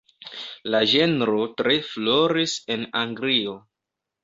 La 0.75 0.79
ĝenro 0.93 1.43
tre 1.61 1.77
floris 1.91 2.57
en 2.77 2.89
Anglio. 3.05 3.57